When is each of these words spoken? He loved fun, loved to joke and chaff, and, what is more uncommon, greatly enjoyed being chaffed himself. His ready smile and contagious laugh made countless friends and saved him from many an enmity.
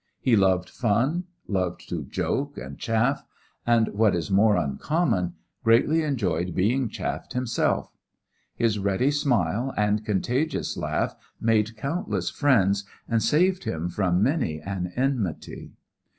He 0.19 0.35
loved 0.35 0.67
fun, 0.67 1.25
loved 1.47 1.87
to 1.89 2.05
joke 2.05 2.57
and 2.57 2.79
chaff, 2.79 3.23
and, 3.67 3.89
what 3.89 4.15
is 4.15 4.31
more 4.31 4.55
uncommon, 4.55 5.35
greatly 5.63 6.01
enjoyed 6.01 6.55
being 6.55 6.89
chaffed 6.89 7.33
himself. 7.33 7.93
His 8.55 8.79
ready 8.79 9.11
smile 9.11 9.75
and 9.77 10.03
contagious 10.03 10.75
laugh 10.75 11.15
made 11.39 11.77
countless 11.77 12.31
friends 12.31 12.83
and 13.07 13.21
saved 13.21 13.65
him 13.65 13.89
from 13.89 14.23
many 14.23 14.59
an 14.59 14.91
enmity. 14.95 15.73